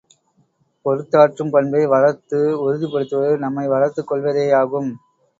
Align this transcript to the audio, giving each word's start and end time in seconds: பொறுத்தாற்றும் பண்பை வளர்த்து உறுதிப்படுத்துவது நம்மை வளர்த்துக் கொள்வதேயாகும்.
பொறுத்தாற்றும் 0.85 1.51
பண்பை 1.51 1.85
வளர்த்து 1.85 2.39
உறுதிப்படுத்துவது 2.61 3.35
நம்மை 3.37 3.67
வளர்த்துக் 3.67 4.07
கொள்வதேயாகும். 4.07 4.89